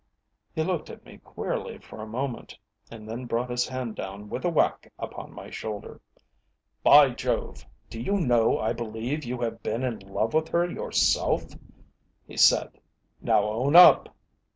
[0.55, 2.57] He looked at me queerly for a moment,
[2.89, 6.01] and then brought his hand down with a whack upon my shoulder.
[6.81, 7.67] "By Jove!
[7.87, 11.45] Do you know, I believe you have been in love with her yourself,"
[12.25, 12.79] he said.
[13.21, 14.15] "Now own up!"